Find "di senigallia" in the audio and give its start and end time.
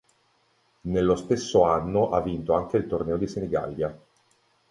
3.17-3.95